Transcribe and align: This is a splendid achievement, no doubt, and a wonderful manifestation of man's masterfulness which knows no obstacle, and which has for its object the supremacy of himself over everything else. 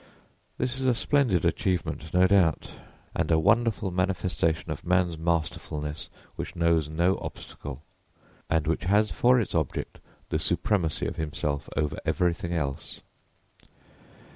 This 0.57 0.79
is 0.81 0.87
a 0.87 0.95
splendid 0.95 1.45
achievement, 1.45 2.11
no 2.11 2.25
doubt, 2.25 2.71
and 3.13 3.29
a 3.29 3.37
wonderful 3.37 3.91
manifestation 3.91 4.71
of 4.71 4.83
man's 4.83 5.15
masterfulness 5.15 6.09
which 6.35 6.55
knows 6.55 6.89
no 6.89 7.19
obstacle, 7.19 7.83
and 8.49 8.65
which 8.65 8.85
has 8.85 9.11
for 9.11 9.39
its 9.39 9.53
object 9.53 9.99
the 10.29 10.39
supremacy 10.39 11.05
of 11.05 11.17
himself 11.17 11.69
over 11.77 11.97
everything 12.03 12.51
else. 12.55 13.01